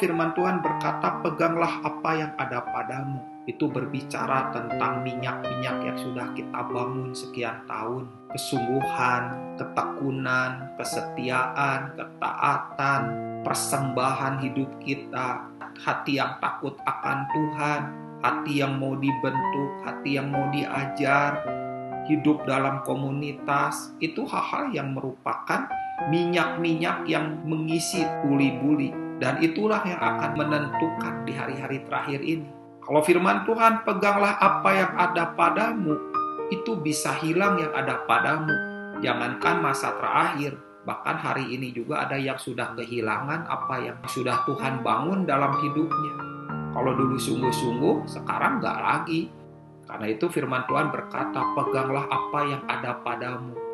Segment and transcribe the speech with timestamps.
[0.00, 6.60] firman Tuhan berkata, "Peganglah apa yang ada padamu." Itu berbicara tentang minyak-minyak yang sudah kita
[6.72, 9.22] bangun sekian tahun, kesungguhan,
[9.60, 13.02] ketekunan, kesetiaan, ketaatan,
[13.44, 15.44] persembahan hidup kita,
[15.84, 17.82] hati yang takut akan Tuhan,
[18.24, 21.40] hati yang mau dibentuk, hati yang mau diajar,
[22.08, 25.68] hidup dalam komunitas, itu hal-hal yang merupakan
[26.08, 29.09] minyak-minyak yang mengisi buli-buli.
[29.20, 32.48] Dan itulah yang akan menentukan di hari-hari terakhir ini.
[32.80, 35.92] Kalau firman Tuhan, peganglah apa yang ada padamu,
[36.48, 38.50] itu bisa hilang yang ada padamu.
[39.04, 40.56] Jangankan masa terakhir,
[40.88, 46.16] bahkan hari ini juga ada yang sudah kehilangan apa yang sudah Tuhan bangun dalam hidupnya.
[46.72, 49.28] Kalau dulu sungguh-sungguh, sekarang nggak lagi.
[49.84, 53.69] Karena itu firman Tuhan berkata, peganglah apa yang ada padamu